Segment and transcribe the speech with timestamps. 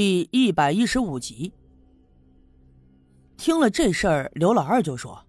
[0.00, 1.52] 第一百一十五集。
[3.36, 5.20] 听了这事儿，刘老二就说：“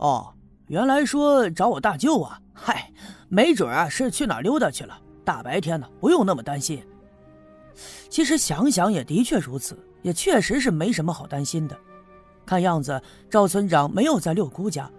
[0.00, 0.32] 哦，
[0.68, 2.40] 原来说找我大舅啊？
[2.54, 2.90] 嗨，
[3.28, 4.98] 没准啊是去哪溜达去了。
[5.22, 6.82] 大白天的，不用那么担心。”
[8.08, 11.78] 其实想想也的确如此，也确实是没什么好担心的。
[12.46, 12.98] 看样子
[13.28, 14.90] 赵村长没有在六姑家。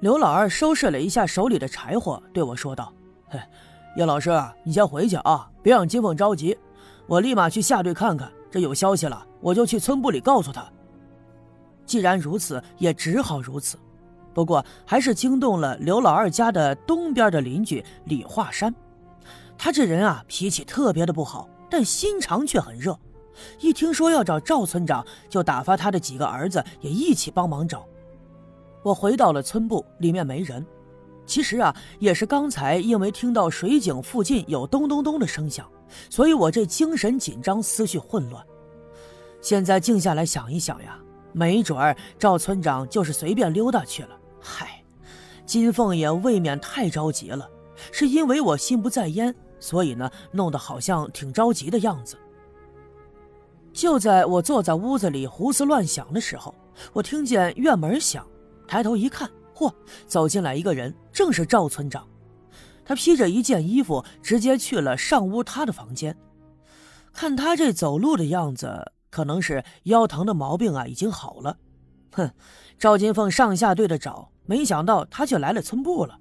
[0.00, 2.90] 刘老二收拾了一下手里的柴火，对我说道
[3.28, 3.38] ：“嘿，
[3.98, 4.30] 叶老师，
[4.64, 6.56] 你先回去啊，别让金凤着急。
[7.08, 10.70] 我立马去下队看看，这有消息了，我就去村部里告诉他。”
[11.86, 13.78] 既然如此，也只好如此。
[14.34, 18.72] 不过还是惊动了刘老二家的东边的邻居李华山。
[19.56, 22.96] 他这人啊，脾气特别的不好，但心肠却很热。
[23.58, 27.86] 一听说要找赵村长，就打发他的几个儿子也一起帮忙找。
[28.82, 30.64] 我回到了村部，里面没人。
[31.26, 35.66] 其实啊，也是刚才因为听到水井附近有咚咚咚的声响，
[36.10, 38.44] 所以我这精神紧张，思绪混乱。
[39.40, 40.98] 现在静下来想一想呀，
[41.32, 44.18] 没准儿赵村长就是随便溜达去了。
[44.40, 44.82] 嗨，
[45.46, 47.48] 金凤也未免太着急了，
[47.92, 52.16] 是因为我心不在焉，所以呢，弄得好像挺着急的样子。
[53.72, 56.54] 就在我坐在屋子里胡思乱想的时候，
[56.92, 58.26] 我听见院门响。
[58.66, 59.72] 抬头一看，嚯，
[60.06, 62.06] 走进来一个人，正是赵村长。
[62.88, 66.16] 他披着一件衣服，直接去了上屋他的房间。
[67.12, 71.58] 看他这走路的样子，可能是腰疼的毛病啊已经好了。
[72.12, 72.30] 哼，
[72.78, 76.18] 赵金凤上下对的找，没想到他却来了村部了。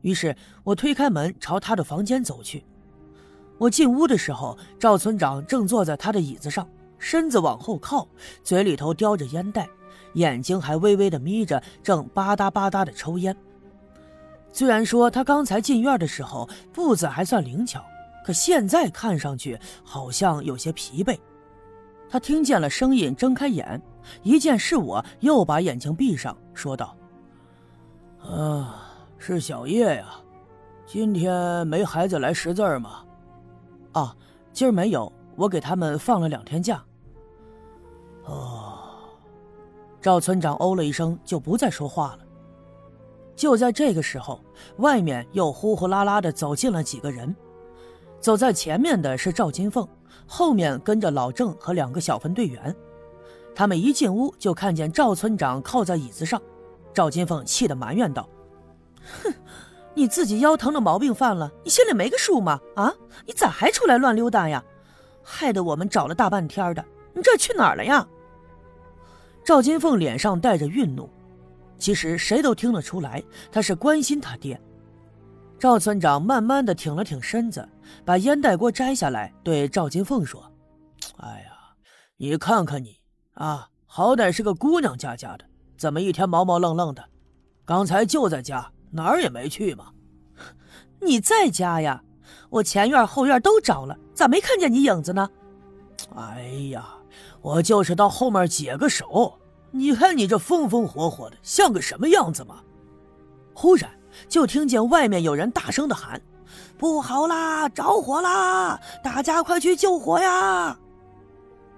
[0.00, 0.34] 于是
[0.64, 2.64] 我推开门，朝他的房间走去。
[3.56, 8.08] 我进屋的时候，赵村长正坐在他的椅子上，身子往后靠，
[8.42, 9.68] 嘴里头叼着烟袋。
[10.14, 13.36] 眼睛还微微的眯着，正吧嗒吧嗒的抽烟。
[14.54, 17.84] 虽然说他刚才进院的时候步子还算灵巧，
[18.24, 21.18] 可现在看上去好像有些疲惫。
[22.08, 23.82] 他听见了声音，睁开眼，
[24.22, 26.96] 一见是我，又把眼睛闭上，说道
[28.22, 30.14] ：“啊，是小叶呀，
[30.86, 33.04] 今天没孩子来识字吗？
[33.90, 34.16] 啊，
[34.52, 36.80] 今儿没有，我给他们放了两天假。
[38.26, 38.78] 哦。”
[40.00, 42.23] 赵村长哦了一声，就不再说话了。
[43.36, 44.40] 就在这个时候，
[44.78, 47.34] 外面又呼呼啦啦的走进了几个人。
[48.20, 49.86] 走在前面的是赵金凤，
[50.26, 52.74] 后面跟着老郑和两个小分队员。
[53.54, 56.40] 他们一进屋就看见赵村长靠在椅子上。
[56.92, 58.28] 赵金凤气得埋怨道
[59.22, 59.34] ：“哼，
[59.94, 62.60] 你自己腰疼的毛病犯了，你心里没个数吗？
[62.76, 62.94] 啊，
[63.26, 64.64] 你咋还出来乱溜达呀？
[65.22, 68.06] 害得我们找了大半天的，你这去哪儿了呀？”
[69.44, 71.10] 赵金凤脸上带着愠怒，
[71.78, 74.60] 其实谁都听得出来，他是关心他爹。
[75.58, 77.66] 赵村长慢慢的挺了挺身子，
[78.04, 80.42] 把烟袋锅摘下来，对赵金凤说
[81.18, 81.52] ：“哎呀，
[82.16, 82.98] 你看看你
[83.34, 85.44] 啊，好歹是个姑娘家家的，
[85.76, 87.04] 怎么一天毛毛愣愣的？
[87.64, 89.86] 刚才就在家，哪儿也没去嘛。
[91.00, 92.02] 你在家呀？
[92.50, 95.28] 我前院后院都找了，咋没看见你影子呢？
[96.16, 96.88] 哎呀！”
[97.40, 99.38] 我就是到后面解个手，
[99.76, 102.60] 你看你这风风火火的，像个什么样子吗？
[103.52, 103.90] 忽然
[104.28, 106.22] 就听见外面有人大声的喊
[106.78, 108.80] ：“不好啦，着火啦！
[109.02, 110.78] 大家快去救火呀！”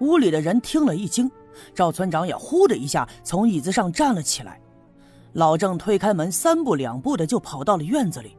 [0.00, 1.30] 屋里的人听了一惊，
[1.72, 4.60] 赵村长也呼的一下从椅子上站了起来。
[5.34, 8.36] 老郑推开门，三步两步的就跑到了院子里。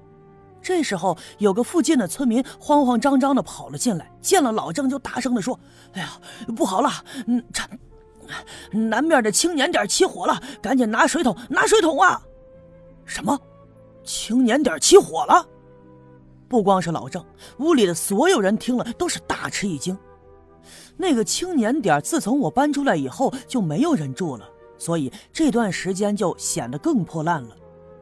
[0.61, 5.57] 这时候，有个附近的村民慌慌张张的跑了进来，见了老郑就大声的说
[5.95, 6.19] ：“哎呀，
[6.57, 6.89] 不好了！
[7.27, 7.63] 嗯，这
[8.71, 12.21] 南面的青年点起火了，赶紧拿水桶，拿水桶啊！”
[13.05, 13.39] 什么？
[14.03, 15.47] 青年点起火了？
[16.47, 17.25] 不光是老郑，
[17.57, 19.97] 屋里的所有人听了都是大吃一惊。
[20.97, 24.47] 那个青年点自从我搬出来以后就没有人住了，
[24.77, 27.55] 所以这段时间就显得更破烂了。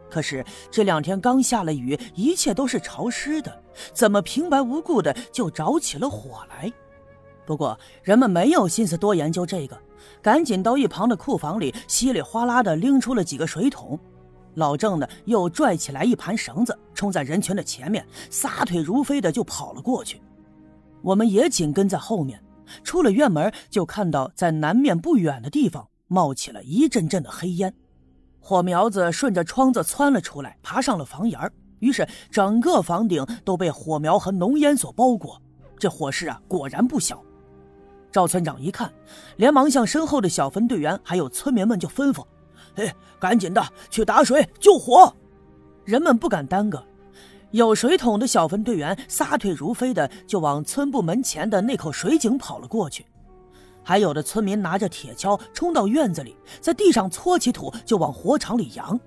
[0.09, 3.63] 可是这两天刚下了雨，一切都是潮湿的，
[3.93, 6.71] 怎么平白无故的就着起了火来？
[7.45, 9.77] 不过人们没有心思多研究这个，
[10.21, 13.99] 赶紧到一旁的库房里稀里哗啦的拎出了几个水桶。
[14.55, 20.21] 老郑呢，又拽起来一盘绳子，冲在人群的前面，撒腿如飞的就跑了过去。
[21.01, 22.39] 我们也紧跟在后面，
[22.83, 27.73] 出了院门，就看到在南面不远的地方冒起了一阵阵的黑烟。
[28.39, 35.41] 火苗子顺着窗子窜了出来，爬上了房檐于是整个房顶都被火苗和浓烟所包裹。
[35.79, 37.21] 这火势啊，果然不小。
[38.13, 38.93] 赵村长一看，
[39.37, 42.23] 连忙向身后的小分队员还有村民们就吩咐
[42.77, 45.11] ：“哎，赶紧的去打水救火！”
[45.83, 46.85] 人们不敢耽搁，
[47.49, 53.03] 有水桶的小分队员撒腿如飞的就往村部门前的那口水井跑了过去，
[53.83, 58.97] 还有的村民拿着铁锹冲到院子里，在地上搓起土就往火场里扬。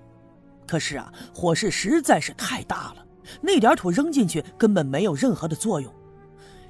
[0.67, 3.05] 可是啊，火势实在是太大了，
[3.39, 5.89] 那点土扔进去根本没有任何的作用。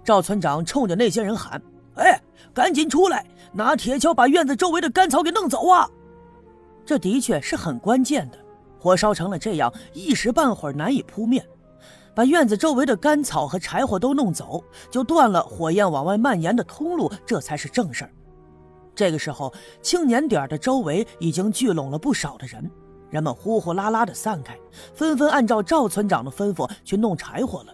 [0.03, 1.59] 赵村长冲着那些人喊
[1.97, 2.21] ：“哎，
[2.57, 3.23] 赶紧出来，
[3.53, 5.87] 拿铁锹把院子周围的干草给弄走啊！”
[6.83, 8.39] 这的确是很关键的，
[8.79, 11.47] 火烧成了这样，一时半会儿难以扑灭。
[12.15, 18.11] 把院子周围的干草和柴火都弄走，就断了火焰往外蔓延的通路，这才是正事儿。
[18.95, 22.67] 这个时候，青年点的周围已经聚拢了不少的人，
[23.11, 24.57] 人们呼呼啦啦的散开，
[24.95, 27.73] 纷纷按照赵村长的吩咐去弄柴火了。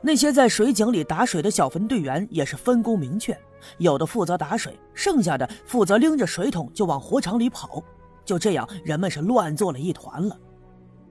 [0.00, 3.36] 那些在水井里打水的小分队员也是分工明确，
[3.78, 7.82] 有的负责打水，剩下的负责拎着水桶就往火场里跑。
[8.24, 10.36] 就这样，人们是乱作了一团了。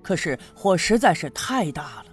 [0.01, 2.05] 可是火实在是太大了，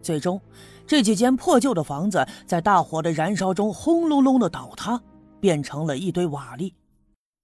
[0.00, 0.40] 最终，
[0.86, 5.00] 这几间破旧的房子在大火的燃烧中轰隆隆的倒塌，
[5.40, 6.72] 变成了一堆瓦砾。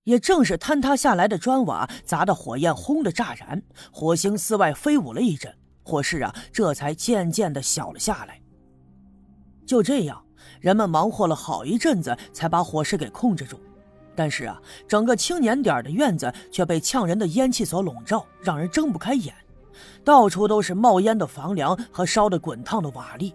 [0.04, 3.62] 也正是坍塌下来的砖瓦砸得火焰轰的炸燃，
[3.92, 8.40] 火星四外飞舞了一阵，火势啊这才渐渐的小了下来。
[9.66, 10.24] 就这样，
[10.60, 13.58] 人们忙活了好一阵子，才把火势给控制住。
[14.14, 19.34] 但是啊，整个青年点的院子却被呛人的烟气所笼罩，让人睁不开眼。
[20.04, 23.32] 到处都是冒烟的房梁和烧得滚烫的瓦砾，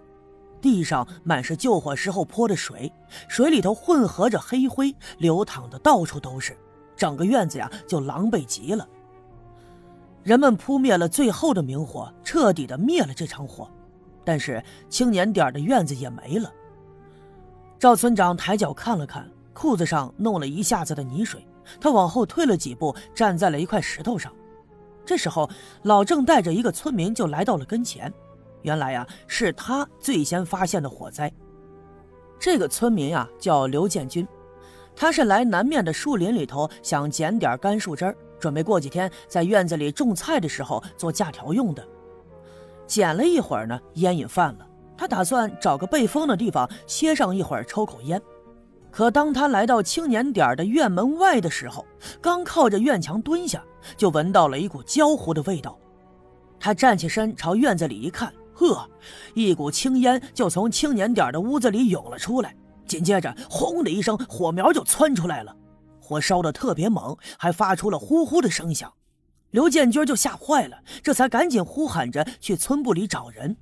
[0.61, 2.91] 地上满是救火时候泼的水，
[3.27, 6.55] 水里头混合着黑灰，流淌的到处都是，
[6.95, 8.87] 整个院子呀就狼狈极了。
[10.21, 13.69] 人们扑灭了最后的明火，彻底的灭了这场火，
[14.23, 16.51] 但是青年点的院子也没了。
[17.85, 21.47] 赵村长抬脚看了看，裤子上弄了一下子的泥水，
[21.79, 24.33] 他往后退了几步，站在了一块石头上。
[25.05, 25.47] 这时候，
[25.83, 28.11] 老郑带着一个村民就来到了跟前。
[28.63, 31.31] 原来呀，是他最先发现的火灾。
[32.39, 34.27] 这个村民呀叫刘建军，
[34.95, 41.87] 他是来南面的树林里头想捡点干树枝准备过几天在院子里种菜的时候做架条用的。
[42.87, 44.67] 捡了一会儿呢，烟瘾犯了，
[44.97, 48.21] 他打算找个背风的地方歇上一会儿，抽口烟。
[48.91, 51.85] 可当他来到青年点的院门外的时候，
[52.21, 53.61] 刚靠着院墙蹲下，
[53.97, 55.77] 就闻到了一股焦糊的味道。
[56.57, 58.89] 他站起身朝院子里一看，呵，
[59.33, 62.55] 一股青烟就从青年点的屋子里涌了出来。
[62.87, 65.53] 紧接着，轰的一声，火苗就窜出来了，
[65.99, 68.93] 火烧得特别猛，还发出了呼呼的声响。
[69.51, 73.57] 刘建军就吓坏了，这才赶紧呼喊着去村部里找人。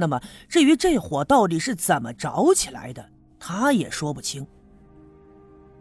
[0.00, 3.04] 那么，至于这火到底是怎么着起来的？
[3.38, 4.44] 他也说不清。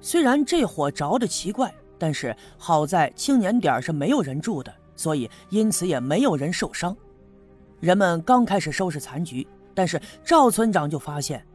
[0.02, 6.96] 虽然这火着的奇怪，但是好在青年点是没有人住的，所以因此也没有人受伤。
[7.80, 11.46] 人们刚开始收拾残局，但是赵村长就发现，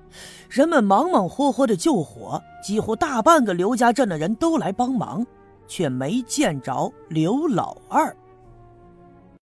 [0.49, 5.27] 人们忙忙活活的救火，几乎大半个刘家镇的人都来帮忙，
[5.67, 8.15] 却没见着刘老二。